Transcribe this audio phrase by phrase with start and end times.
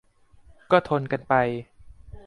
[0.71, 1.33] ก็ทนกันไป